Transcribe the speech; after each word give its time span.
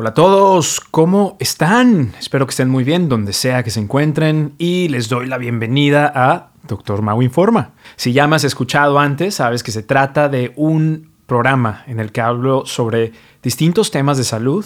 Hola 0.00 0.10
a 0.10 0.14
todos, 0.14 0.78
¿cómo 0.78 1.36
están? 1.40 2.12
Espero 2.20 2.46
que 2.46 2.50
estén 2.50 2.68
muy 2.68 2.84
bien 2.84 3.08
donde 3.08 3.32
sea 3.32 3.64
que 3.64 3.70
se 3.70 3.80
encuentren 3.80 4.54
y 4.56 4.86
les 4.86 5.08
doy 5.08 5.26
la 5.26 5.38
bienvenida 5.38 6.12
a 6.14 6.52
Doctor 6.68 7.02
Mau 7.02 7.20
Informa. 7.20 7.72
Si 7.96 8.12
ya 8.12 8.28
me 8.28 8.36
has 8.36 8.44
escuchado 8.44 9.00
antes, 9.00 9.34
sabes 9.34 9.64
que 9.64 9.72
se 9.72 9.82
trata 9.82 10.28
de 10.28 10.52
un 10.54 11.10
programa 11.26 11.82
en 11.88 11.98
el 11.98 12.12
que 12.12 12.20
hablo 12.20 12.64
sobre 12.64 13.10
distintos 13.42 13.90
temas 13.90 14.18
de 14.18 14.22
salud, 14.22 14.64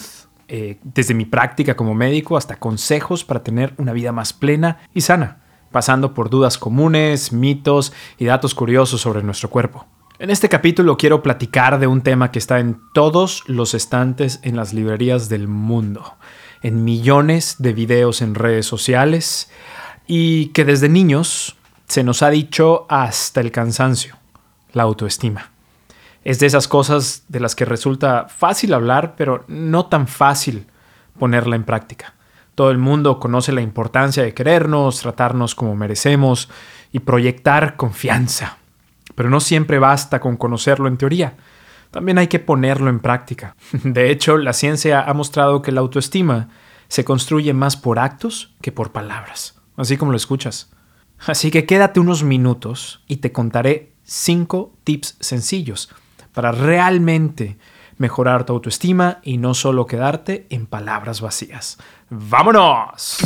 eh, 0.49 0.77
desde 0.83 1.15
mi 1.15 1.25
práctica 1.25 1.75
como 1.75 1.95
médico 1.95 2.37
hasta 2.37 2.57
consejos 2.57 3.25
para 3.25 3.41
tener 3.41 3.73
una 3.77 3.93
vida 3.93 4.11
más 4.11 4.33
plena 4.33 4.81
y 4.93 5.01
sana, 5.01 5.41
pasando 5.71 6.13
por 6.13 6.29
dudas 6.29 6.59
comunes, 6.59 7.33
mitos 7.33 7.91
y 8.19 8.25
datos 8.25 8.53
curiosos 8.53 9.01
sobre 9.01 9.23
nuestro 9.23 9.49
cuerpo. 9.49 9.87
En 10.23 10.29
este 10.29 10.47
capítulo 10.47 10.95
quiero 10.95 11.21
platicar 11.21 11.79
de 11.79 11.87
un 11.87 11.99
tema 11.99 12.31
que 12.31 12.39
está 12.39 12.59
en 12.59 12.79
todos 12.93 13.43
los 13.45 13.73
estantes 13.73 14.39
en 14.43 14.55
las 14.55 14.71
librerías 14.71 15.27
del 15.27 15.49
mundo, 15.49 16.15
en 16.61 16.85
millones 16.85 17.57
de 17.59 17.73
videos 17.73 18.21
en 18.21 18.33
redes 18.33 18.65
sociales 18.65 19.51
y 20.07 20.45
que 20.53 20.63
desde 20.63 20.87
niños 20.87 21.57
se 21.89 22.05
nos 22.05 22.23
ha 22.23 22.29
dicho 22.29 22.85
hasta 22.87 23.41
el 23.41 23.51
cansancio, 23.51 24.15
la 24.71 24.83
autoestima. 24.83 25.51
Es 26.23 26.39
de 26.39 26.45
esas 26.45 26.69
cosas 26.69 27.25
de 27.27 27.41
las 27.41 27.53
que 27.53 27.65
resulta 27.65 28.29
fácil 28.29 28.73
hablar, 28.73 29.15
pero 29.17 29.43
no 29.49 29.87
tan 29.87 30.07
fácil 30.07 30.67
ponerla 31.19 31.57
en 31.57 31.65
práctica. 31.65 32.13
Todo 32.55 32.71
el 32.71 32.77
mundo 32.77 33.19
conoce 33.19 33.51
la 33.51 33.59
importancia 33.61 34.23
de 34.23 34.33
querernos, 34.33 35.01
tratarnos 35.01 35.53
como 35.53 35.75
merecemos 35.75 36.49
y 36.93 36.99
proyectar 36.99 37.75
confianza 37.75 38.59
pero 39.15 39.29
no 39.29 39.39
siempre 39.39 39.79
basta 39.79 40.19
con 40.19 40.37
conocerlo 40.37 40.87
en 40.87 40.97
teoría. 40.97 41.35
También 41.91 42.17
hay 42.17 42.27
que 42.27 42.39
ponerlo 42.39 42.89
en 42.89 42.99
práctica. 42.99 43.55
De 43.83 44.09
hecho, 44.11 44.37
la 44.37 44.53
ciencia 44.53 45.01
ha 45.01 45.13
mostrado 45.13 45.61
que 45.61 45.71
la 45.71 45.81
autoestima 45.81 46.49
se 46.87 47.05
construye 47.05 47.53
más 47.53 47.77
por 47.77 47.99
actos 47.99 48.53
que 48.61 48.71
por 48.71 48.91
palabras, 48.91 49.59
así 49.77 49.97
como 49.97 50.11
lo 50.11 50.17
escuchas. 50.17 50.71
Así 51.25 51.51
que 51.51 51.65
quédate 51.65 51.99
unos 51.99 52.23
minutos 52.23 53.01
y 53.07 53.17
te 53.17 53.31
contaré 53.31 53.93
cinco 54.03 54.73
tips 54.83 55.17
sencillos 55.19 55.89
para 56.33 56.51
realmente 56.51 57.57
mejorar 57.97 58.45
tu 58.45 58.53
autoestima 58.53 59.19
y 59.23 59.37
no 59.37 59.53
solo 59.53 59.85
quedarte 59.85 60.47
en 60.49 60.65
palabras 60.65 61.21
vacías. 61.21 61.77
¡Vámonos! 62.09 63.19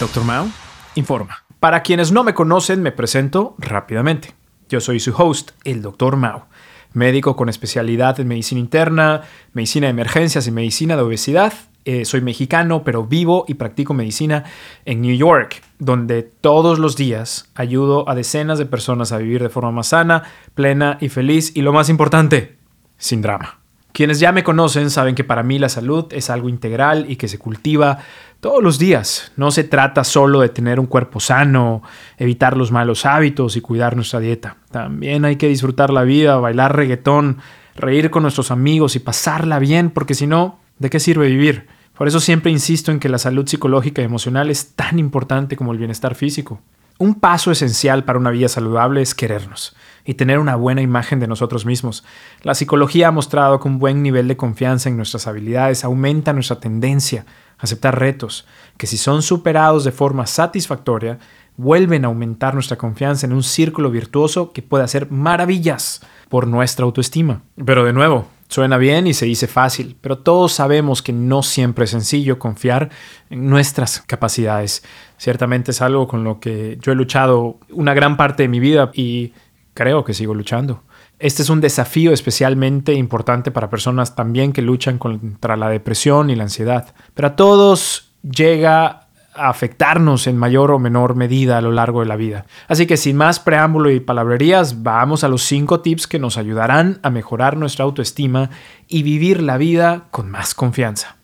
Doctor 0.00 0.24
Mao 0.24 0.48
informa. 0.96 1.44
Para 1.60 1.84
quienes 1.84 2.10
no 2.10 2.24
me 2.24 2.34
conocen, 2.34 2.82
me 2.82 2.90
presento 2.90 3.54
rápidamente. 3.58 4.34
Yo 4.68 4.80
soy 4.80 4.98
su 4.98 5.14
host, 5.16 5.52
el 5.62 5.80
Doctor 5.80 6.16
Mao, 6.16 6.48
médico 6.92 7.36
con 7.36 7.48
especialidad 7.48 8.18
en 8.18 8.26
medicina 8.26 8.60
interna, 8.60 9.22
medicina 9.52 9.86
de 9.86 9.92
emergencias 9.92 10.48
y 10.48 10.50
medicina 10.50 10.96
de 10.96 11.02
obesidad. 11.02 11.52
Eh, 11.84 12.04
soy 12.04 12.20
mexicano, 12.20 12.82
pero 12.82 13.04
vivo 13.04 13.44
y 13.46 13.54
practico 13.54 13.94
medicina 13.94 14.42
en 14.86 15.02
New 15.02 15.14
York, 15.14 15.62
donde 15.78 16.24
todos 16.24 16.80
los 16.80 16.96
días 16.96 17.48
ayudo 17.54 18.08
a 18.08 18.16
decenas 18.16 18.58
de 18.58 18.66
personas 18.66 19.12
a 19.12 19.18
vivir 19.18 19.40
de 19.40 19.50
forma 19.50 19.70
más 19.70 19.88
sana, 19.88 20.24
plena 20.56 20.98
y 21.00 21.10
feliz 21.10 21.52
y 21.54 21.62
lo 21.62 21.72
más 21.72 21.88
importante, 21.88 22.61
sin 23.02 23.20
drama. 23.20 23.58
Quienes 23.92 24.20
ya 24.20 24.32
me 24.32 24.44
conocen 24.44 24.88
saben 24.88 25.14
que 25.14 25.24
para 25.24 25.42
mí 25.42 25.58
la 25.58 25.68
salud 25.68 26.06
es 26.12 26.30
algo 26.30 26.48
integral 26.48 27.04
y 27.10 27.16
que 27.16 27.28
se 27.28 27.38
cultiva 27.38 27.98
todos 28.40 28.62
los 28.62 28.78
días. 28.78 29.32
No 29.36 29.50
se 29.50 29.64
trata 29.64 30.04
solo 30.04 30.40
de 30.40 30.48
tener 30.48 30.80
un 30.80 30.86
cuerpo 30.86 31.20
sano, 31.20 31.82
evitar 32.16 32.56
los 32.56 32.72
malos 32.72 33.04
hábitos 33.04 33.56
y 33.56 33.60
cuidar 33.60 33.96
nuestra 33.96 34.20
dieta. 34.20 34.56
También 34.70 35.26
hay 35.26 35.36
que 35.36 35.48
disfrutar 35.48 35.92
la 35.92 36.04
vida, 36.04 36.36
bailar 36.36 36.74
reggaetón, 36.74 37.38
reír 37.74 38.10
con 38.10 38.22
nuestros 38.22 38.50
amigos 38.50 38.96
y 38.96 39.00
pasarla 39.00 39.58
bien, 39.58 39.90
porque 39.90 40.14
si 40.14 40.26
no, 40.26 40.60
¿de 40.78 40.88
qué 40.88 40.98
sirve 40.98 41.26
vivir? 41.26 41.66
Por 41.98 42.08
eso 42.08 42.20
siempre 42.20 42.50
insisto 42.50 42.92
en 42.92 43.00
que 43.00 43.10
la 43.10 43.18
salud 43.18 43.46
psicológica 43.46 44.00
y 44.00 44.06
emocional 44.06 44.48
es 44.48 44.74
tan 44.74 44.98
importante 44.98 45.56
como 45.56 45.72
el 45.72 45.78
bienestar 45.78 46.14
físico. 46.14 46.60
Un 46.98 47.16
paso 47.16 47.50
esencial 47.50 48.04
para 48.04 48.18
una 48.18 48.30
vida 48.30 48.48
saludable 48.48 49.02
es 49.02 49.14
querernos 49.14 49.76
y 50.04 50.14
tener 50.14 50.38
una 50.38 50.56
buena 50.56 50.82
imagen 50.82 51.20
de 51.20 51.26
nosotros 51.26 51.66
mismos. 51.66 52.04
La 52.42 52.54
psicología 52.54 53.08
ha 53.08 53.12
mostrado 53.12 53.60
que 53.60 53.68
un 53.68 53.78
buen 53.78 54.02
nivel 54.02 54.28
de 54.28 54.36
confianza 54.36 54.88
en 54.88 54.96
nuestras 54.96 55.26
habilidades 55.26 55.84
aumenta 55.84 56.32
nuestra 56.32 56.60
tendencia 56.60 57.26
a 57.58 57.64
aceptar 57.64 57.98
retos, 57.98 58.46
que 58.76 58.86
si 58.86 58.96
son 58.96 59.22
superados 59.22 59.84
de 59.84 59.92
forma 59.92 60.26
satisfactoria, 60.26 61.18
vuelven 61.56 62.04
a 62.04 62.08
aumentar 62.08 62.54
nuestra 62.54 62.78
confianza 62.78 63.26
en 63.26 63.32
un 63.32 63.42
círculo 63.42 63.90
virtuoso 63.90 64.52
que 64.52 64.62
puede 64.62 64.84
hacer 64.84 65.10
maravillas 65.10 66.00
por 66.28 66.46
nuestra 66.46 66.84
autoestima. 66.84 67.42
Pero 67.64 67.84
de 67.84 67.92
nuevo, 67.92 68.26
Suena 68.52 68.76
bien 68.76 69.06
y 69.06 69.14
se 69.14 69.24
dice 69.24 69.46
fácil, 69.46 69.96
pero 70.02 70.18
todos 70.18 70.52
sabemos 70.52 71.00
que 71.00 71.14
no 71.14 71.42
siempre 71.42 71.86
es 71.86 71.90
sencillo 71.90 72.38
confiar 72.38 72.90
en 73.30 73.48
nuestras 73.48 74.02
capacidades. 74.02 74.84
Ciertamente 75.16 75.70
es 75.70 75.80
algo 75.80 76.06
con 76.06 76.22
lo 76.22 76.38
que 76.38 76.76
yo 76.82 76.92
he 76.92 76.94
luchado 76.94 77.58
una 77.70 77.94
gran 77.94 78.18
parte 78.18 78.42
de 78.42 78.50
mi 78.50 78.60
vida 78.60 78.90
y 78.92 79.32
creo 79.74 80.04
que 80.04 80.14
sigo 80.14 80.34
luchando. 80.34 80.82
Este 81.18 81.42
es 81.42 81.50
un 81.50 81.60
desafío 81.60 82.12
especialmente 82.12 82.94
importante 82.94 83.50
para 83.50 83.70
personas 83.70 84.14
también 84.14 84.52
que 84.52 84.62
luchan 84.62 84.98
contra 84.98 85.56
la 85.56 85.68
depresión 85.68 86.30
y 86.30 86.36
la 86.36 86.44
ansiedad. 86.44 86.94
Pero 87.14 87.28
a 87.28 87.36
todos 87.36 88.12
llega 88.22 89.08
afectarnos 89.34 90.26
en 90.26 90.36
mayor 90.36 90.70
o 90.70 90.78
menor 90.78 91.14
medida 91.14 91.58
a 91.58 91.62
lo 91.62 91.72
largo 91.72 92.00
de 92.00 92.06
la 92.06 92.16
vida. 92.16 92.44
Así 92.68 92.86
que 92.86 92.96
sin 92.96 93.16
más 93.16 93.40
preámbulo 93.40 93.90
y 93.90 94.00
palabrerías, 94.00 94.82
vamos 94.82 95.24
a 95.24 95.28
los 95.28 95.42
cinco 95.42 95.80
tips 95.80 96.06
que 96.06 96.18
nos 96.18 96.36
ayudarán 96.36 96.98
a 97.02 97.10
mejorar 97.10 97.56
nuestra 97.56 97.84
autoestima 97.84 98.50
y 98.88 99.02
vivir 99.02 99.42
la 99.42 99.56
vida 99.56 100.04
con 100.10 100.30
más 100.30 100.54
confianza. 100.54 101.16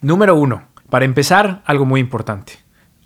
Número 0.00 0.36
uno. 0.36 0.68
Para 0.90 1.04
empezar, 1.04 1.62
algo 1.64 1.84
muy 1.84 2.00
importante. 2.00 2.52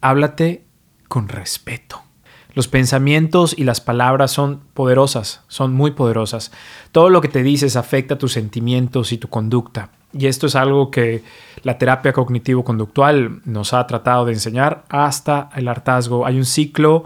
Háblate 0.02 0.64
con 1.08 1.28
respeto. 1.28 2.09
Los 2.54 2.68
pensamientos 2.68 3.54
y 3.56 3.64
las 3.64 3.80
palabras 3.80 4.32
son 4.32 4.60
poderosas, 4.74 5.42
son 5.48 5.72
muy 5.72 5.92
poderosas. 5.92 6.50
Todo 6.92 7.10
lo 7.10 7.20
que 7.20 7.28
te 7.28 7.42
dices 7.42 7.76
afecta 7.76 8.18
tus 8.18 8.32
sentimientos 8.32 9.12
y 9.12 9.18
tu 9.18 9.28
conducta. 9.28 9.90
Y 10.12 10.26
esto 10.26 10.48
es 10.48 10.56
algo 10.56 10.90
que 10.90 11.22
la 11.62 11.78
terapia 11.78 12.12
cognitivo-conductual 12.12 13.42
nos 13.44 13.72
ha 13.72 13.86
tratado 13.86 14.24
de 14.24 14.32
enseñar 14.32 14.84
hasta 14.88 15.50
el 15.54 15.68
hartazgo. 15.68 16.26
Hay 16.26 16.36
un 16.36 16.44
ciclo 16.44 17.04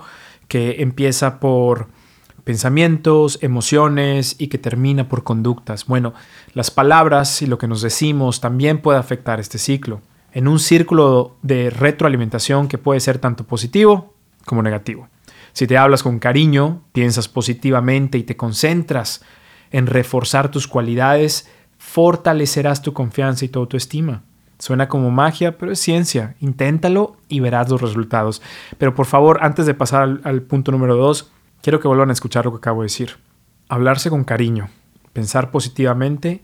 que 0.49 0.82
empieza 0.82 1.38
por 1.41 1.88
pensamientos, 2.44 3.38
emociones 3.43 4.37
y 4.38 4.49
que 4.49 4.59
termina 4.59 5.09
por 5.09 5.25
conductas. 5.25 5.87
Bueno, 5.87 6.15
las 6.53 6.71
palabras 6.71 7.43
y 7.43 7.47
lo 7.47 7.59
que 7.59 7.69
nos 7.69 7.82
decimos 7.82 8.41
también 8.41 8.81
puede 8.81 8.99
afectar 8.99 9.41
este 9.41 9.59
ciclo. 9.59 10.00
En 10.32 10.49
un 10.49 10.59
círculo 10.59 11.37
de 11.43 11.71
retroalimentación 11.71 12.69
que 12.69 12.78
puede 12.78 13.00
ser 13.00 13.19
tanto 13.19 13.44
positivo 13.44 14.15
como 14.44 14.62
negativo. 14.62 15.09
Si 15.54 15.69
te 15.69 15.78
hablas 15.78 16.03
con 16.03 16.19
cariño, 16.19 16.82
piensas 16.92 17.28
positivamente 17.28 18.19
y 18.19 18.25
te 18.25 18.37
concentras 18.37 19.22
en 19.70 19.87
reforzar 19.87 20.50
tus 20.50 20.66
cualidades, 20.66 21.48
fortalecerás 21.78 22.82
tu 22.82 22.92
confianza 22.92 23.44
y 23.44 23.48
tu 23.48 23.60
autoestima. 23.60 24.25
Suena 24.59 24.88
como 24.88 25.12
magia, 25.12 25.56
pero 25.56 25.70
es 25.70 25.78
ciencia. 25.78 26.34
Inténtalo 26.41 27.16
y 27.28 27.38
verás 27.38 27.69
los 27.69 27.81
resultados. 27.81 28.43
Pero 28.78 28.94
por 28.94 29.06
favor, 29.06 29.38
antes 29.43 29.66
de 29.66 29.75
pasar 29.75 30.20
al, 30.25 30.43
punto 30.43 30.72
número 30.72 30.97
dos, 30.97 31.31
quiero 31.62 31.78
que 31.78 31.88
vuelvan 31.88 32.10
a 32.10 32.14
escuchar 32.14 32.44
lo 32.44 32.50
que 32.50 32.59
acabo 32.59 32.82
de 32.82 32.87
decir. 32.87 33.16
Hablarse 33.69 34.10
con 34.10 34.25
cariño, 34.25 34.70
pensar 35.12 35.53
positivamente 35.53 36.43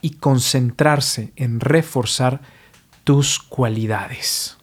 y 0.00 0.10
concentrarse 0.14 1.32
en 1.36 1.60
reforzar 1.60 2.40
tus 3.04 3.38
cualidades. 3.38 4.59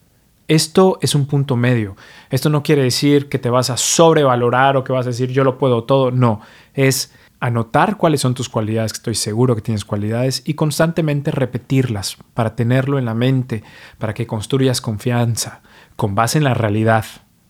Esto 0.47 0.97
es 1.01 1.13
un 1.13 1.25
punto 1.25 1.55
medio. 1.57 1.95
Esto 2.29 2.49
no 2.49 2.63
quiere 2.63 2.83
decir 2.83 3.27
que 3.27 3.39
te 3.39 3.49
vas 3.49 3.69
a 3.69 3.77
sobrevalorar 3.77 4.77
o 4.77 4.83
que 4.83 4.93
vas 4.93 5.05
a 5.05 5.09
decir 5.09 5.31
yo 5.31 5.43
lo 5.43 5.57
puedo 5.57 5.83
todo. 5.83 6.11
No, 6.11 6.41
es 6.73 7.13
anotar 7.39 7.97
cuáles 7.97 8.21
son 8.21 8.33
tus 8.33 8.49
cualidades, 8.49 8.93
que 8.93 8.97
estoy 8.97 9.15
seguro 9.15 9.55
que 9.55 9.61
tienes 9.61 9.85
cualidades, 9.85 10.43
y 10.45 10.53
constantemente 10.55 11.31
repetirlas 11.31 12.17
para 12.33 12.55
tenerlo 12.55 12.97
en 12.97 13.05
la 13.05 13.13
mente, 13.13 13.63
para 13.97 14.13
que 14.13 14.25
construyas 14.25 14.81
confianza, 14.81 15.61
con 15.95 16.15
base 16.15 16.37
en 16.37 16.45
la 16.45 16.53
realidad, 16.53 17.05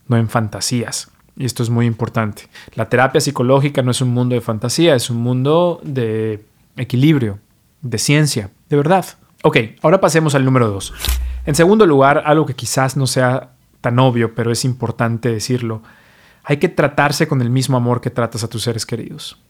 no 0.07 0.17
en 0.17 0.27
fantasías. 0.27 1.11
Y 1.38 1.45
esto 1.45 1.63
es 1.63 1.69
muy 1.69 1.85
importante. 1.85 2.49
La 2.73 2.89
terapia 2.89 3.21
psicológica 3.21 3.83
no 3.83 3.91
es 3.91 4.01
un 4.01 4.09
mundo 4.09 4.33
de 4.33 4.41
fantasía, 4.41 4.95
es 4.95 5.09
un 5.09 5.17
mundo 5.17 5.79
de 5.83 6.44
equilibrio, 6.75 7.39
de 7.81 7.97
ciencia, 7.99 8.49
de 8.69 8.77
verdad. 8.77 9.05
Ok, 9.44 9.57
ahora 9.83 10.01
pasemos 10.01 10.33
al 10.33 10.44
número 10.44 10.67
dos. 10.67 10.94
En 11.47 11.55
segundo 11.55 11.85
lugar, 11.85 12.23
algo 12.25 12.45
que 12.45 12.55
quizás 12.55 12.97
no 12.97 13.07
sea 13.07 13.51
tan 13.79 13.99
obvio, 13.99 14.35
pero 14.35 14.51
es 14.51 14.65
importante 14.65 15.31
decirlo, 15.31 15.81
hay 16.44 16.57
que 16.57 16.67
tratarse 16.67 17.25
con 17.29 17.41
el 17.41 17.49
mismo 17.49 17.77
amor 17.77 18.01
que 18.01 18.09
tratas 18.09 18.44
a 18.44 18.49
tus 18.49 18.63
seres 18.63 18.85
queridos. 18.85 19.41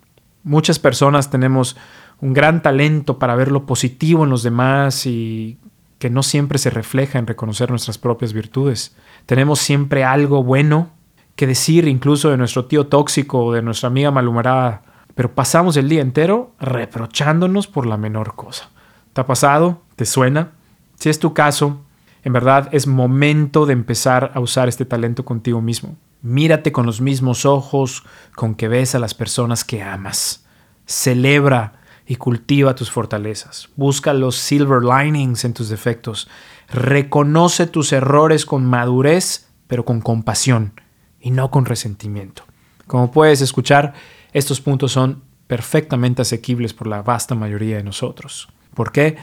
Muchas 0.43 0.77
personas 0.77 1.31
tenemos 1.31 1.75
un 2.21 2.33
gran 2.33 2.61
talento 2.61 3.17
para 3.17 3.35
ver 3.35 3.51
lo 3.51 3.65
positivo 3.65 4.25
en 4.25 4.29
los 4.29 4.43
demás 4.43 5.07
y 5.07 5.57
que 5.97 6.11
no 6.11 6.21
siempre 6.21 6.59
se 6.59 6.69
refleja 6.69 7.17
en 7.17 7.25
reconocer 7.25 7.71
nuestras 7.71 7.97
propias 7.97 8.31
virtudes. 8.31 8.95
Tenemos 9.25 9.57
siempre 9.57 10.03
algo 10.03 10.43
bueno 10.43 10.91
que 11.35 11.47
decir 11.47 11.87
incluso 11.87 12.29
de 12.29 12.37
nuestro 12.37 12.65
tío 12.65 12.85
tóxico 12.85 13.43
o 13.43 13.53
de 13.53 13.63
nuestra 13.63 13.87
amiga 13.87 14.11
malhumorada, 14.11 14.83
pero 15.15 15.33
pasamos 15.33 15.75
el 15.77 15.89
día 15.89 16.01
entero 16.01 16.51
reprochándonos 16.59 17.65
por 17.65 17.87
la 17.87 17.97
menor 17.97 18.35
cosa. 18.35 18.69
¿Te 19.13 19.21
ha 19.21 19.25
pasado? 19.25 19.81
¿Te 19.95 20.05
suena? 20.05 20.51
Si 20.99 21.09
es 21.09 21.17
tu 21.17 21.33
caso, 21.33 21.81
en 22.23 22.33
verdad 22.33 22.69
es 22.71 22.87
momento 22.87 23.65
de 23.65 23.73
empezar 23.73 24.31
a 24.33 24.39
usar 24.39 24.67
este 24.67 24.85
talento 24.85 25.25
contigo 25.25 25.61
mismo. 25.61 25.95
Mírate 26.21 26.71
con 26.71 26.85
los 26.85 26.99
mismos 26.99 27.45
ojos 27.45 28.03
con 28.35 28.55
que 28.55 28.67
ves 28.67 28.95
a 28.95 28.99
las 28.99 29.13
personas 29.13 29.63
que 29.63 29.83
amas. 29.83 30.45
Celebra 30.85 31.81
y 32.07 32.15
cultiva 32.15 32.75
tus 32.75 32.89
fortalezas. 32.89 33.69
Busca 33.75 34.13
los 34.13 34.35
silver 34.35 34.81
linings 34.83 35.45
en 35.45 35.53
tus 35.53 35.69
defectos. 35.69 36.27
Reconoce 36.69 37.67
tus 37.67 37.93
errores 37.93 38.45
con 38.45 38.65
madurez, 38.65 39.49
pero 39.67 39.85
con 39.85 40.01
compasión 40.01 40.73
y 41.19 41.31
no 41.31 41.51
con 41.51 41.65
resentimiento. 41.65 42.43
Como 42.87 43.11
puedes 43.11 43.41
escuchar, 43.41 43.93
estos 44.31 44.61
puntos 44.61 44.93
son 44.93 45.23
perfectamente 45.47 46.21
asequibles 46.21 46.73
por 46.73 46.87
la 46.87 47.01
vasta 47.01 47.35
mayoría 47.35 47.77
de 47.77 47.83
nosotros. 47.83 48.47
¿Por 48.73 48.91
qué? 48.91 49.17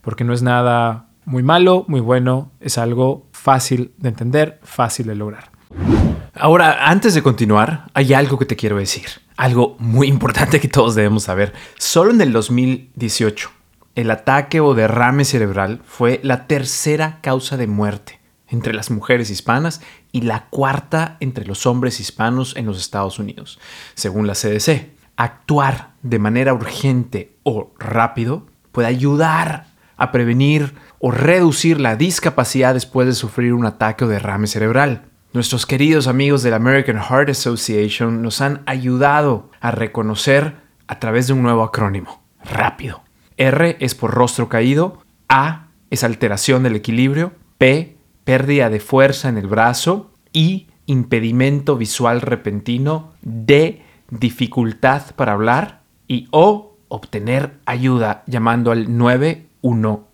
Porque 0.00 0.24
no 0.24 0.32
es 0.32 0.42
nada 0.42 1.09
muy 1.24 1.42
malo, 1.42 1.84
muy 1.88 2.00
bueno, 2.00 2.52
es 2.60 2.78
algo 2.78 3.26
fácil 3.32 3.92
de 3.98 4.08
entender, 4.08 4.60
fácil 4.62 5.06
de 5.06 5.14
lograr. 5.14 5.50
Ahora, 6.34 6.88
antes 6.88 7.14
de 7.14 7.22
continuar, 7.22 7.86
hay 7.94 8.14
algo 8.14 8.38
que 8.38 8.46
te 8.46 8.56
quiero 8.56 8.78
decir, 8.78 9.06
algo 9.36 9.76
muy 9.78 10.08
importante 10.08 10.60
que 10.60 10.68
todos 10.68 10.94
debemos 10.94 11.24
saber. 11.24 11.52
Solo 11.78 12.12
en 12.12 12.20
el 12.20 12.32
2018, 12.32 13.50
el 13.94 14.10
ataque 14.10 14.60
o 14.60 14.74
derrame 14.74 15.24
cerebral 15.24 15.82
fue 15.84 16.20
la 16.22 16.46
tercera 16.46 17.18
causa 17.20 17.56
de 17.56 17.66
muerte 17.66 18.20
entre 18.48 18.74
las 18.74 18.90
mujeres 18.90 19.30
hispanas 19.30 19.80
y 20.12 20.22
la 20.22 20.46
cuarta 20.46 21.16
entre 21.20 21.46
los 21.46 21.66
hombres 21.66 22.00
hispanos 22.00 22.56
en 22.56 22.66
los 22.66 22.78
Estados 22.78 23.18
Unidos, 23.18 23.58
según 23.94 24.26
la 24.26 24.34
CDC. 24.34 24.90
Actuar 25.16 25.90
de 26.02 26.18
manera 26.18 26.54
urgente 26.54 27.36
o 27.42 27.72
rápido 27.78 28.46
puede 28.72 28.88
ayudar 28.88 29.66
a 29.96 30.12
prevenir 30.12 30.74
o 31.00 31.10
reducir 31.10 31.80
la 31.80 31.96
discapacidad 31.96 32.74
después 32.74 33.08
de 33.08 33.14
sufrir 33.14 33.54
un 33.54 33.66
ataque 33.66 34.04
o 34.04 34.08
derrame 34.08 34.46
cerebral. 34.46 35.06
Nuestros 35.32 35.64
queridos 35.64 36.06
amigos 36.06 36.42
de 36.42 36.50
la 36.50 36.56
American 36.56 37.00
Heart 37.00 37.30
Association 37.30 38.22
nos 38.22 38.40
han 38.40 38.62
ayudado 38.66 39.50
a 39.60 39.70
reconocer 39.70 40.56
a 40.86 40.98
través 40.98 41.26
de 41.26 41.32
un 41.32 41.42
nuevo 41.42 41.62
acrónimo, 41.62 42.22
rápido. 42.44 43.02
R 43.36 43.76
es 43.80 43.94
por 43.94 44.10
rostro 44.10 44.48
caído, 44.48 45.02
A 45.28 45.68
es 45.88 46.04
alteración 46.04 46.62
del 46.62 46.76
equilibrio, 46.76 47.32
P 47.58 47.96
pérdida 48.24 48.68
de 48.68 48.80
fuerza 48.80 49.28
en 49.28 49.38
el 49.38 49.46
brazo, 49.46 50.12
I 50.32 50.68
impedimento 50.86 51.76
visual 51.76 52.20
repentino, 52.20 53.14
D 53.22 53.82
dificultad 54.10 55.14
para 55.16 55.32
hablar 55.32 55.82
y 56.06 56.28
O 56.30 56.76
obtener 56.88 57.54
ayuda 57.64 58.24
llamando 58.26 58.72
al 58.72 58.96
911. 58.96 60.09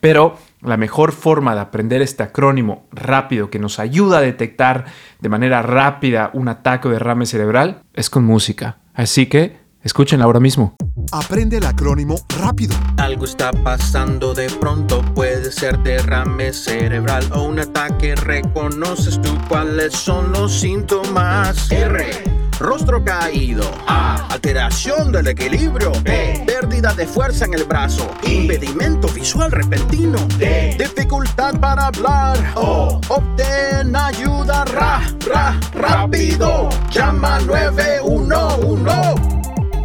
Pero 0.00 0.38
la 0.60 0.76
mejor 0.76 1.12
forma 1.12 1.54
de 1.54 1.60
aprender 1.60 2.02
este 2.02 2.22
acrónimo 2.22 2.86
rápido 2.92 3.50
que 3.50 3.58
nos 3.58 3.78
ayuda 3.78 4.18
a 4.18 4.22
detectar 4.22 4.86
de 5.20 5.28
manera 5.28 5.62
rápida 5.62 6.30
un 6.32 6.48
ataque 6.48 6.88
o 6.88 6.90
derrame 6.90 7.26
cerebral 7.26 7.82
es 7.92 8.10
con 8.10 8.24
música. 8.24 8.78
Así 8.94 9.26
que 9.26 9.58
escúchenla 9.82 10.24
ahora 10.24 10.40
mismo. 10.40 10.76
Aprende 11.12 11.58
el 11.58 11.66
acrónimo 11.66 12.16
rápido. 12.38 12.74
Algo 12.96 13.24
está 13.24 13.50
pasando 13.52 14.34
de 14.34 14.48
pronto, 14.48 15.02
puede 15.14 15.52
ser 15.52 15.78
derrame 15.80 16.52
cerebral 16.52 17.24
o 17.32 17.42
un 17.44 17.60
ataque. 17.60 18.14
¿Reconoces 18.14 19.20
tú 19.20 19.36
cuáles 19.48 19.94
son 19.94 20.32
los 20.32 20.52
síntomas? 20.52 21.70
R 21.70 22.43
rostro 22.58 23.04
caído, 23.04 23.70
A, 23.86 24.26
alteración 24.30 25.12
del 25.12 25.28
equilibrio, 25.28 25.92
B, 26.02 26.42
pérdida 26.46 26.94
de 26.94 27.06
fuerza 27.06 27.44
en 27.44 27.52
el 27.54 27.64
brazo, 27.64 28.10
impedimento 28.22 29.08
visual 29.08 29.50
repentino, 29.50 30.18
D, 30.38 30.76
dificultad 30.78 31.58
para 31.60 31.88
hablar, 31.88 32.38
O, 32.54 33.00
obtén 33.08 33.94
ayuda. 33.94 34.64
Ra, 34.64 35.02
ra, 35.26 35.60
rápido, 35.74 36.70
llama 36.90 37.38
911. 37.40 38.90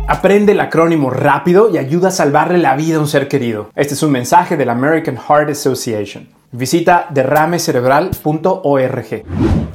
Aprende 0.08 0.54
el 0.54 0.60
acrónimo 0.60 1.12
rápido 1.12 1.70
y 1.70 1.78
ayuda 1.78 2.08
a 2.08 2.12
salvarle 2.12 2.58
la 2.58 2.76
vida 2.76 2.98
a 2.98 3.00
un 3.00 3.08
ser 3.08 3.28
querido. 3.28 3.70
Este 3.76 3.94
es 3.94 4.02
un 4.02 4.12
mensaje 4.12 4.58
de 4.58 4.66
la 4.66 4.72
American 4.72 5.18
Heart 5.18 5.52
Association. 5.52 6.28
Visita 6.52 7.06
derramecerebral.org. 7.12 9.24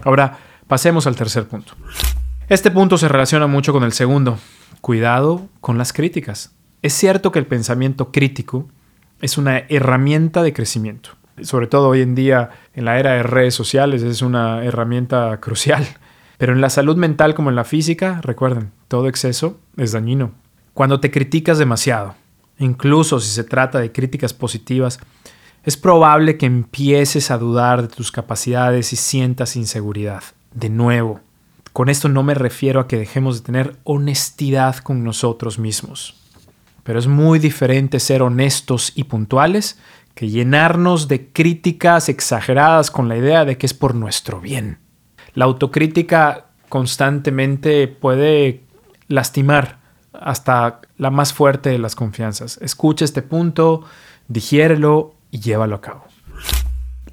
Ahora, 0.02 0.36
pasemos 0.66 1.06
al 1.06 1.14
tercer 1.14 1.46
punto. 1.46 1.74
Este 2.50 2.70
punto 2.70 2.98
se 2.98 3.08
relaciona 3.08 3.46
mucho 3.46 3.72
con 3.72 3.84
el 3.84 3.92
segundo. 3.94 4.38
Cuidado 4.82 5.48
con 5.62 5.78
las 5.78 5.94
críticas. 5.94 6.54
Es 6.82 6.92
cierto 6.92 7.32
que 7.32 7.38
el 7.38 7.46
pensamiento 7.46 8.12
crítico 8.12 8.68
es 9.22 9.38
una 9.38 9.60
herramienta 9.70 10.42
de 10.42 10.52
crecimiento. 10.52 11.10
Sobre 11.40 11.68
todo 11.68 11.88
hoy 11.88 12.02
en 12.02 12.14
día, 12.14 12.50
en 12.74 12.84
la 12.84 12.98
era 12.98 13.12
de 13.12 13.22
redes 13.22 13.54
sociales, 13.54 14.02
es 14.02 14.20
una 14.20 14.62
herramienta 14.62 15.38
crucial. 15.40 15.86
Pero 16.36 16.52
en 16.52 16.60
la 16.60 16.68
salud 16.68 16.96
mental 16.96 17.34
como 17.34 17.48
en 17.48 17.56
la 17.56 17.64
física, 17.64 18.20
recuerden, 18.22 18.72
todo 18.88 19.08
exceso 19.08 19.58
es 19.78 19.92
dañino. 19.92 20.32
Cuando 20.74 21.00
te 21.00 21.10
criticas 21.10 21.56
demasiado, 21.56 22.14
incluso 22.58 23.20
si 23.20 23.30
se 23.30 23.44
trata 23.44 23.78
de 23.78 23.90
críticas 23.90 24.34
positivas, 24.34 25.00
es 25.64 25.78
probable 25.78 26.36
que 26.36 26.44
empieces 26.44 27.30
a 27.30 27.38
dudar 27.38 27.80
de 27.80 27.88
tus 27.88 28.12
capacidades 28.12 28.92
y 28.92 28.96
sientas 28.96 29.56
inseguridad. 29.56 30.22
De 30.52 30.68
nuevo, 30.68 31.20
con 31.74 31.88
esto 31.88 32.08
no 32.08 32.22
me 32.22 32.34
refiero 32.34 32.78
a 32.78 32.86
que 32.86 32.96
dejemos 32.96 33.38
de 33.38 33.46
tener 33.46 33.76
honestidad 33.82 34.76
con 34.76 35.02
nosotros 35.02 35.58
mismos. 35.58 36.14
Pero 36.84 37.00
es 37.00 37.08
muy 37.08 37.40
diferente 37.40 37.98
ser 37.98 38.22
honestos 38.22 38.92
y 38.94 39.04
puntuales 39.04 39.80
que 40.14 40.28
llenarnos 40.28 41.08
de 41.08 41.32
críticas 41.32 42.08
exageradas 42.08 42.92
con 42.92 43.08
la 43.08 43.16
idea 43.16 43.44
de 43.44 43.58
que 43.58 43.66
es 43.66 43.74
por 43.74 43.96
nuestro 43.96 44.40
bien. 44.40 44.78
La 45.34 45.46
autocrítica 45.46 46.46
constantemente 46.68 47.88
puede 47.88 48.62
lastimar 49.08 49.80
hasta 50.12 50.80
la 50.96 51.10
más 51.10 51.32
fuerte 51.32 51.70
de 51.70 51.78
las 51.80 51.96
confianzas. 51.96 52.56
Escucha 52.62 53.04
este 53.04 53.22
punto, 53.22 53.82
digiérelo 54.28 55.16
y 55.32 55.40
llévalo 55.40 55.74
a 55.74 55.80
cabo. 55.80 56.04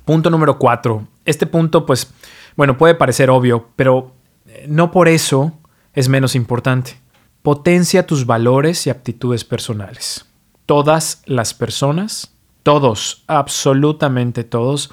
Punto 0.06 0.30
número 0.30 0.60
cuatro. 0.60 1.08
Este 1.26 1.48
punto, 1.48 1.84
pues, 1.88 2.14
bueno, 2.56 2.78
puede 2.78 2.94
parecer 2.94 3.32
obvio, 3.32 3.70
pero 3.76 4.21
no 4.68 4.92
por 4.92 5.08
eso 5.08 5.54
es 5.94 6.10
menos 6.10 6.36
importante. 6.36 7.00
Potencia 7.42 8.06
tus 8.06 8.26
valores 8.26 8.86
y 8.88 8.90
aptitudes 8.90 9.44
personales. 9.44 10.26
Todas 10.66 11.22
las 11.26 11.54
personas, 11.54 12.34
todos, 12.64 13.24
absolutamente 13.28 14.44
todos, 14.44 14.92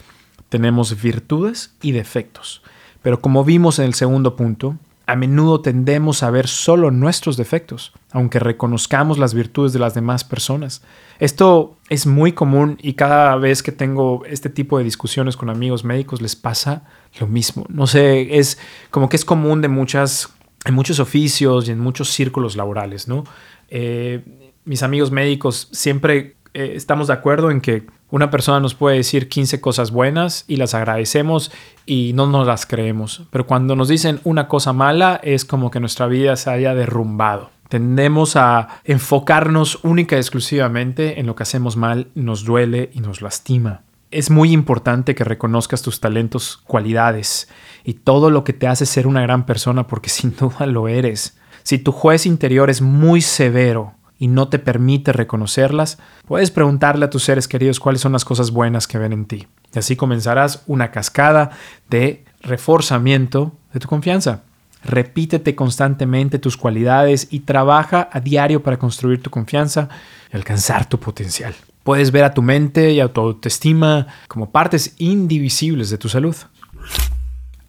tenemos 0.48 1.00
virtudes 1.00 1.74
y 1.82 1.92
defectos. 1.92 2.62
Pero 3.02 3.20
como 3.20 3.44
vimos 3.44 3.78
en 3.78 3.84
el 3.84 3.94
segundo 3.94 4.34
punto, 4.34 4.76
a 5.08 5.16
menudo 5.16 5.62
tendemos 5.62 6.22
a 6.22 6.30
ver 6.30 6.46
solo 6.46 6.90
nuestros 6.90 7.38
defectos, 7.38 7.92
aunque 8.12 8.38
reconozcamos 8.38 9.16
las 9.16 9.32
virtudes 9.32 9.72
de 9.72 9.78
las 9.78 9.94
demás 9.94 10.22
personas. 10.22 10.82
Esto 11.18 11.78
es 11.88 12.06
muy 12.06 12.32
común 12.32 12.76
y 12.82 12.92
cada 12.92 13.34
vez 13.36 13.62
que 13.62 13.72
tengo 13.72 14.22
este 14.26 14.50
tipo 14.50 14.76
de 14.76 14.84
discusiones 14.84 15.38
con 15.38 15.48
amigos 15.48 15.82
médicos 15.82 16.20
les 16.20 16.36
pasa 16.36 16.82
lo 17.18 17.26
mismo. 17.26 17.64
No 17.70 17.86
sé, 17.86 18.38
es 18.38 18.58
como 18.90 19.08
que 19.08 19.16
es 19.16 19.24
común 19.24 19.62
de 19.62 19.68
muchas, 19.68 20.28
en 20.66 20.74
muchos 20.74 21.00
oficios 21.00 21.68
y 21.68 21.70
en 21.70 21.80
muchos 21.80 22.10
círculos 22.10 22.54
laborales, 22.54 23.08
¿no? 23.08 23.24
Eh, 23.70 24.22
mis 24.66 24.82
amigos 24.82 25.10
médicos 25.10 25.68
siempre 25.72 26.36
eh, 26.52 26.72
estamos 26.74 27.06
de 27.06 27.14
acuerdo 27.14 27.50
en 27.50 27.62
que 27.62 27.86
una 28.10 28.30
persona 28.30 28.60
nos 28.60 28.74
puede 28.74 28.96
decir 28.96 29.28
15 29.28 29.60
cosas 29.60 29.90
buenas 29.90 30.44
y 30.48 30.56
las 30.56 30.74
agradecemos 30.74 31.52
y 31.84 32.12
no 32.14 32.26
nos 32.26 32.46
las 32.46 32.64
creemos. 32.64 33.22
Pero 33.30 33.46
cuando 33.46 33.76
nos 33.76 33.88
dicen 33.88 34.20
una 34.24 34.48
cosa 34.48 34.72
mala 34.72 35.20
es 35.22 35.44
como 35.44 35.70
que 35.70 35.80
nuestra 35.80 36.06
vida 36.06 36.36
se 36.36 36.50
haya 36.50 36.74
derrumbado. 36.74 37.50
Tendemos 37.68 38.36
a 38.36 38.80
enfocarnos 38.84 39.80
única 39.82 40.16
y 40.16 40.20
exclusivamente 40.20 41.20
en 41.20 41.26
lo 41.26 41.36
que 41.36 41.42
hacemos 41.42 41.76
mal, 41.76 42.08
nos 42.14 42.44
duele 42.44 42.90
y 42.94 43.00
nos 43.00 43.20
lastima. 43.20 43.82
Es 44.10 44.30
muy 44.30 44.52
importante 44.52 45.14
que 45.14 45.24
reconozcas 45.24 45.82
tus 45.82 46.00
talentos, 46.00 46.62
cualidades 46.66 47.50
y 47.84 47.92
todo 47.92 48.30
lo 48.30 48.42
que 48.42 48.54
te 48.54 48.66
hace 48.66 48.86
ser 48.86 49.06
una 49.06 49.20
gran 49.20 49.44
persona 49.44 49.86
porque 49.86 50.08
sin 50.08 50.34
duda 50.34 50.64
lo 50.64 50.88
eres. 50.88 51.36
Si 51.62 51.78
tu 51.78 51.92
juez 51.92 52.24
interior 52.24 52.70
es 52.70 52.80
muy 52.80 53.20
severo 53.20 53.97
y 54.18 54.28
no 54.28 54.48
te 54.48 54.58
permite 54.58 55.12
reconocerlas, 55.12 55.98
puedes 56.26 56.50
preguntarle 56.50 57.04
a 57.04 57.10
tus 57.10 57.22
seres 57.22 57.46
queridos 57.46 57.80
cuáles 57.80 58.00
son 58.00 58.12
las 58.12 58.24
cosas 58.24 58.50
buenas 58.50 58.86
que 58.86 58.98
ven 58.98 59.12
en 59.12 59.26
ti. 59.26 59.46
Y 59.74 59.78
así 59.78 59.96
comenzarás 59.96 60.62
una 60.66 60.90
cascada 60.90 61.50
de 61.88 62.24
reforzamiento 62.40 63.52
de 63.72 63.80
tu 63.80 63.88
confianza. 63.88 64.42
Repítete 64.84 65.54
constantemente 65.54 66.38
tus 66.38 66.56
cualidades 66.56 67.28
y 67.30 67.40
trabaja 67.40 68.08
a 68.12 68.20
diario 68.20 68.62
para 68.62 68.78
construir 68.78 69.22
tu 69.22 69.30
confianza 69.30 69.88
y 70.32 70.36
alcanzar 70.36 70.88
tu 70.88 70.98
potencial. 70.98 71.54
Puedes 71.82 72.10
ver 72.10 72.24
a 72.24 72.34
tu 72.34 72.42
mente 72.42 72.92
y 72.92 73.00
a 73.00 73.12
tu 73.12 73.20
autoestima 73.20 74.06
como 74.28 74.50
partes 74.50 74.94
indivisibles 74.98 75.90
de 75.90 75.98
tu 75.98 76.08
salud. 76.08 76.36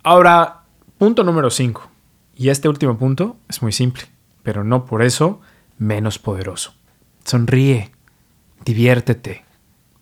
Ahora, 0.03 0.63
punto 0.97 1.23
número 1.23 1.49
5. 1.49 1.89
Y 2.35 2.49
este 2.49 2.69
último 2.69 2.97
punto 2.97 3.37
es 3.49 3.61
muy 3.61 3.71
simple, 3.71 4.03
pero 4.43 4.63
no 4.63 4.85
por 4.85 5.01
eso 5.01 5.41
menos 5.79 6.19
poderoso. 6.19 6.73
Sonríe, 7.23 7.91
diviértete, 8.65 9.43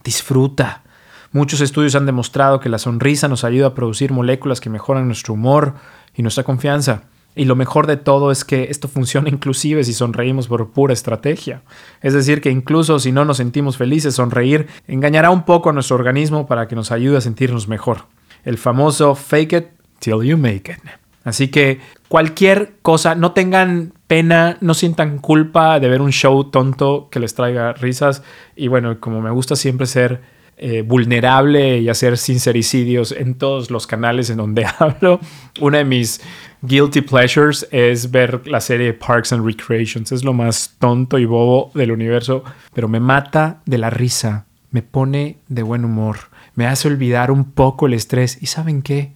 disfruta. 0.03 0.84
Muchos 1.31 1.62
estudios 1.62 1.96
han 1.96 2.05
demostrado 2.05 2.60
que 2.60 2.69
la 2.69 2.79
sonrisa 2.79 3.27
nos 3.27 3.43
ayuda 3.43 3.67
a 3.67 3.74
producir 3.74 4.12
moléculas 4.12 4.60
que 4.60 4.69
mejoran 4.69 5.07
nuestro 5.07 5.36
humor 5.36 5.75
y 6.15 6.24
nuestra 6.24 6.43
confianza. 6.43 7.03
Y 7.36 7.46
lo 7.46 7.55
mejor 7.55 7.86
de 7.86 7.98
todo 7.98 8.31
es 8.31 8.43
que 8.43 8.63
esto 8.72 8.88
funciona 8.88 9.29
inclusive 9.29 9.84
si 9.84 9.93
sonreímos 9.93 10.48
por 10.48 10.72
pura 10.72 10.93
estrategia. 10.93 11.62
Es 12.01 12.13
decir, 12.13 12.41
que 12.41 12.50
incluso 12.50 12.98
si 12.98 13.12
no 13.12 13.25
nos 13.25 13.38
sentimos 13.38 13.77
felices, 13.77 14.15
sonreír 14.15 14.67
engañará 14.88 15.29
un 15.29 15.43
poco 15.43 15.69
a 15.69 15.74
nuestro 15.74 15.98
organismo 15.98 16.48
para 16.48 16.67
que 16.67 16.75
nos 16.75 16.91
ayude 16.91 17.17
a 17.17 17.22
sentirnos 17.22 17.67
mejor. 17.67 18.05
El 18.43 18.57
famoso 18.57 19.13
fake 19.13 19.53
it 19.53 19.67
till 20.00 20.24
you 20.24 20.38
make 20.38 20.72
it. 20.72 20.79
Así 21.24 21.50
que 21.50 21.79
cualquier 22.07 22.77
cosa, 22.81 23.13
no 23.13 23.34
tengan 23.34 23.93
pena, 24.08 24.58
no 24.62 24.74
sientan 24.74 25.20
culpa 25.20 25.80
de 25.80 25.90
ver 25.90 26.02
un 26.02 26.12
show 26.12 26.46
tonto 26.46 27.10
que 27.12 27.20
les 27.20 27.36
traiga 27.36 27.74
risas. 27.74 28.24
Y 28.56 28.70
bueno, 28.70 29.00
como 29.00 29.22
me 29.22 29.32
gusta 29.32 29.56
siempre 29.56 29.86
ser 29.86 30.22
eh, 30.58 30.82
vulnerable 30.82 31.78
y 31.80 31.90
hacer 31.90 32.18
sincericidios 32.18 33.12
en 33.12 33.36
todos 33.36 33.70
los 33.70 33.86
canales 33.86 34.32
en 34.32 34.38
donde 34.38 34.66
hablo, 34.80 35.20
una 35.60 35.80
de 35.80 35.86
mis 35.86 36.20
guilty 36.64 37.02
pleasures 37.02 37.68
es 37.72 38.10
ver 38.10 38.48
la 38.48 38.60
serie 38.60 38.94
Parks 38.94 39.34
and 39.34 39.46
Recreations. 39.46 40.12
Es 40.12 40.24
lo 40.24 40.34
más 40.34 40.76
tonto 40.80 41.20
y 41.20 41.26
bobo 41.26 41.70
del 41.76 41.92
universo, 41.92 42.44
pero 42.74 42.88
me 42.88 43.00
mata 43.00 43.62
de 43.66 43.78
la 43.78 43.90
risa, 43.90 44.48
me 44.72 44.82
pone 44.82 45.38
de 45.48 45.62
buen 45.62 45.86
humor, 45.86 46.18
me 46.56 46.66
hace 46.66 46.88
olvidar 46.88 47.30
un 47.30 47.52
poco 47.52 47.86
el 47.86 47.94
estrés. 47.94 48.42
¿Y 48.42 48.48
saben 48.48 48.82
qué? 48.82 49.14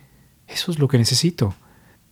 Eso 0.47 0.71
es 0.71 0.77
lo 0.77 0.87
que 0.87 0.97
necesito. 0.97 1.55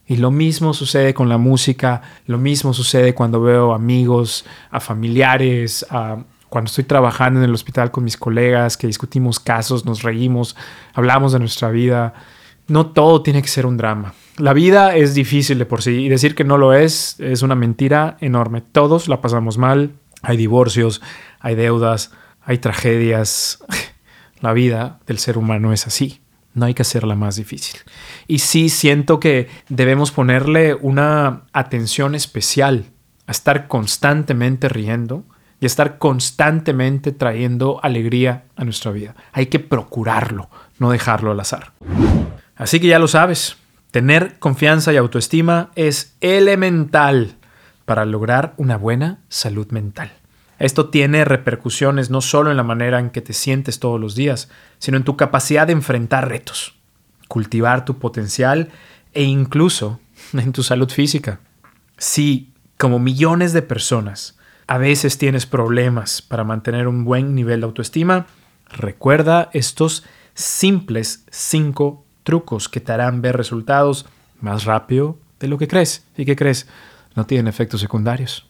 Y 0.09 0.17
lo 0.17 0.31
mismo 0.31 0.73
sucede 0.73 1.13
con 1.13 1.29
la 1.29 1.37
música, 1.37 2.01
lo 2.25 2.39
mismo 2.39 2.73
sucede 2.73 3.13
cuando 3.13 3.41
veo 3.41 3.75
amigos, 3.75 4.43
a 4.71 4.79
familiares, 4.79 5.85
cuando 6.49 6.67
estoy 6.67 6.83
trabajando 6.85 7.39
en 7.39 7.45
el 7.45 7.53
hospital 7.53 7.91
con 7.91 8.03
mis 8.03 8.17
colegas, 8.17 8.75
que 8.75 8.87
discutimos 8.87 9.39
casos, 9.39 9.85
nos 9.85 10.01
reímos, 10.01 10.55
hablamos 10.95 11.31
de 11.31 11.37
nuestra 11.37 11.69
vida. 11.69 12.15
No 12.67 12.87
todo 12.87 13.21
tiene 13.21 13.43
que 13.43 13.49
ser 13.49 13.67
un 13.67 13.77
drama. 13.77 14.15
La 14.37 14.53
vida 14.53 14.95
es 14.95 15.13
difícil 15.13 15.59
de 15.59 15.67
por 15.67 15.83
sí 15.83 16.05
y 16.05 16.09
decir 16.09 16.33
que 16.33 16.43
no 16.43 16.57
lo 16.57 16.73
es 16.73 17.19
es 17.19 17.43
una 17.43 17.53
mentira 17.53 18.17
enorme. 18.19 18.61
Todos 18.61 19.09
la 19.09 19.21
pasamos 19.21 19.59
mal, 19.59 19.91
hay 20.23 20.37
divorcios, 20.37 21.03
hay 21.39 21.53
deudas, 21.53 22.11
hay 22.41 22.57
tragedias. 22.57 23.63
La 24.41 24.53
vida 24.53 25.01
del 25.05 25.19
ser 25.19 25.37
humano 25.37 25.73
es 25.73 25.85
así. 25.85 26.21
No 26.59 26.65
hay 26.65 26.73
que 26.73 26.81
hacerla 26.81 27.15
más 27.15 27.37
difícil. 27.37 27.79
Y 28.27 28.39
sí 28.39 28.69
siento 28.69 29.19
que 29.19 29.47
debemos 29.69 30.11
ponerle 30.11 30.75
una 30.75 31.43
atención 31.53 32.13
especial 32.13 32.85
a 33.27 33.31
estar 33.31 33.67
constantemente 33.67 34.67
riendo, 34.67 35.23
y 35.61 35.65
estar 35.65 35.97
constantemente 35.97 37.11
trayendo 37.11 37.79
alegría 37.83 38.45
a 38.55 38.63
nuestra 38.63 38.91
vida. 38.91 39.15
Hay 39.33 39.47
que 39.47 39.59
procurarlo, 39.59 40.49
no 40.77 40.91
dejarlo 40.91 41.31
al 41.31 41.39
azar. 41.39 41.73
Así 42.55 42.79
que 42.79 42.87
ya 42.87 42.99
lo 42.99 43.07
sabes, 43.07 43.57
tener 43.91 44.39
confianza 44.39 44.93
y 44.93 44.97
autoestima 44.97 45.71
es 45.75 46.15
elemental 46.21 47.35
para 47.85 48.05
lograr 48.05 48.53
una 48.57 48.77
buena 48.77 49.19
salud 49.29 49.67
mental. 49.71 50.11
Esto 50.59 50.89
tiene 50.89 51.23
repercusiones 51.23 52.09
no 52.09 52.19
solo 52.19 52.51
en 52.51 52.57
la 52.57 52.63
manera 52.63 52.99
en 52.99 53.09
que 53.09 53.21
te 53.21 53.33
sientes 53.33 53.79
todos 53.79 53.99
los 53.99 54.13
días, 54.13 54.49
sino 54.77 54.97
en 54.97 55.03
tu 55.03 55.15
capacidad 55.15 55.65
de 55.65 55.73
enfrentar 55.73 56.27
retos, 56.27 56.75
cultivar 57.29 57.85
tu 57.85 57.97
potencial 57.97 58.69
e 59.13 59.23
incluso 59.23 59.99
en 60.33 60.51
tu 60.51 60.61
salud 60.61 60.89
física. 60.89 61.39
Si, 61.97 62.51
como 62.77 62.99
millones 62.99 63.53
de 63.53 63.61
personas, 63.61 64.37
a 64.67 64.77
veces 64.77 65.17
tienes 65.17 65.45
problemas 65.45 66.21
para 66.21 66.43
mantener 66.43 66.87
un 66.87 67.05
buen 67.05 67.35
nivel 67.35 67.61
de 67.61 67.65
autoestima, 67.65 68.27
recuerda 68.69 69.49
estos 69.53 70.05
simples 70.33 71.25
cinco 71.31 72.05
trucos 72.23 72.69
que 72.69 72.81
te 72.81 72.91
harán 72.91 73.21
ver 73.21 73.35
resultados 73.35 74.05
más 74.41 74.65
rápido 74.65 75.17
de 75.39 75.47
lo 75.47 75.57
que 75.57 75.67
crees. 75.67 76.05
¿Y 76.17 76.25
qué 76.25 76.35
crees? 76.35 76.67
No 77.15 77.25
tienen 77.25 77.47
efectos 77.47 77.81
secundarios. 77.81 78.48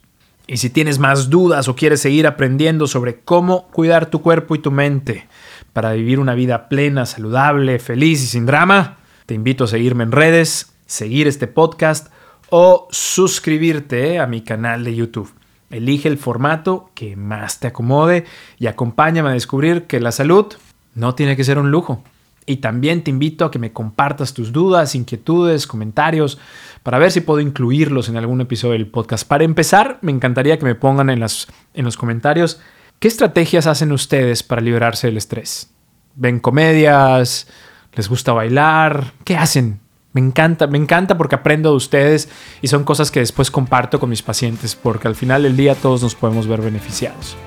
Y 0.51 0.57
si 0.57 0.71
tienes 0.71 0.97
más 0.97 1.29
dudas 1.29 1.67
o 1.67 1.75
quieres 1.75 2.01
seguir 2.01 2.25
aprendiendo 2.25 2.87
sobre 2.87 3.19
cómo 3.19 3.67
cuidar 3.67 4.07
tu 4.07 4.23
cuerpo 4.23 4.55
y 4.55 4.59
tu 4.59 4.71
mente 4.71 5.27
para 5.73 5.91
vivir 5.91 6.19
una 6.19 6.33
vida 6.33 6.69
plena, 6.69 7.05
saludable, 7.05 7.77
feliz 7.77 8.23
y 8.23 8.25
sin 8.25 8.47
drama, 8.47 8.97
te 9.27 9.35
invito 9.35 9.65
a 9.65 9.67
seguirme 9.67 10.05
en 10.05 10.11
redes, 10.11 10.73
seguir 10.87 11.27
este 11.27 11.45
podcast 11.45 12.11
o 12.49 12.87
suscribirte 12.89 14.17
a 14.17 14.25
mi 14.25 14.41
canal 14.41 14.83
de 14.83 14.95
YouTube. 14.95 15.31
Elige 15.69 16.09
el 16.09 16.17
formato 16.17 16.89
que 16.95 17.15
más 17.15 17.59
te 17.59 17.67
acomode 17.67 18.25
y 18.57 18.65
acompáñame 18.65 19.29
a 19.29 19.33
descubrir 19.33 19.83
que 19.83 19.99
la 19.99 20.11
salud 20.11 20.47
no 20.95 21.13
tiene 21.13 21.35
que 21.35 21.43
ser 21.43 21.59
un 21.59 21.69
lujo. 21.69 22.03
Y 22.49 22.57
también 22.57 23.03
te 23.03 23.11
invito 23.11 23.45
a 23.45 23.51
que 23.51 23.59
me 23.59 23.73
compartas 23.73 24.33
tus 24.33 24.51
dudas, 24.51 24.95
inquietudes, 24.95 25.67
comentarios, 25.67 26.39
para 26.81 26.97
ver 26.97 27.11
si 27.11 27.21
puedo 27.21 27.41
incluirlos 27.41 28.09
en 28.09 28.17
algún 28.17 28.41
episodio 28.41 28.73
del 28.73 28.87
podcast. 28.87 29.27
Para 29.27 29.43
empezar, 29.43 29.99
me 30.01 30.11
encantaría 30.11 30.57
que 30.57 30.65
me 30.65 30.73
pongan 30.73 31.11
en, 31.11 31.21
en 31.21 31.85
los 31.85 31.95
comentarios 31.95 32.59
qué 32.97 33.07
estrategias 33.07 33.67
hacen 33.67 33.91
ustedes 33.91 34.41
para 34.41 34.63
liberarse 34.63 35.05
del 35.05 35.17
estrés. 35.17 35.69
¿Ven 36.15 36.39
comedias? 36.39 37.45
¿Les 37.93 38.09
gusta 38.09 38.33
bailar? 38.33 39.13
¿Qué 39.25 39.37
hacen? 39.37 39.79
Me 40.13 40.19
encanta, 40.19 40.65
me 40.65 40.79
encanta 40.79 41.19
porque 41.19 41.35
aprendo 41.35 41.69
de 41.69 41.75
ustedes 41.75 42.29
y 42.63 42.67
son 42.67 42.83
cosas 42.83 43.11
que 43.11 43.19
después 43.19 43.51
comparto 43.51 43.99
con 43.99 44.09
mis 44.09 44.23
pacientes 44.23 44.73
porque 44.73 45.07
al 45.07 45.13
final 45.13 45.43
del 45.43 45.55
día 45.55 45.75
todos 45.75 46.01
nos 46.01 46.15
podemos 46.15 46.47
ver 46.47 46.61
beneficiados. 46.61 47.37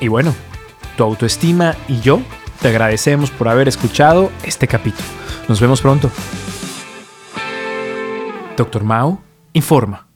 Y 0.00 0.06
bueno, 0.06 0.32
tu 0.96 1.02
autoestima 1.02 1.74
y 1.88 1.98
yo 1.98 2.22
te 2.62 2.68
agradecemos 2.68 3.30
por 3.32 3.48
haber 3.48 3.66
escuchado 3.66 4.30
este 4.44 4.68
capítulo. 4.68 5.08
Nos 5.48 5.60
vemos 5.60 5.82
pronto. 5.82 6.10
Doctor 8.56 8.84
Mao 8.84 9.20
informa. 9.52 10.11